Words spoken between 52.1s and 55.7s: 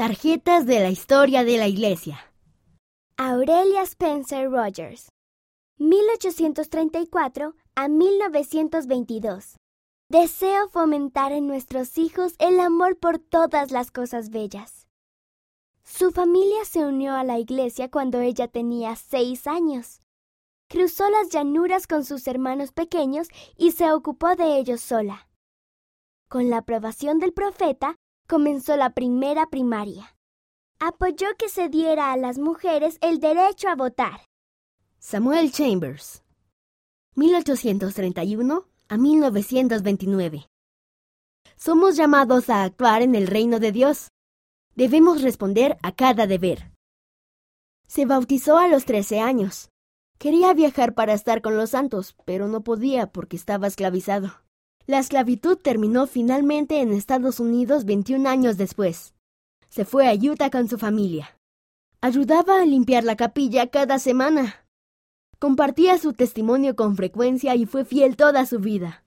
pero no podía porque estaba esclavizado. La esclavitud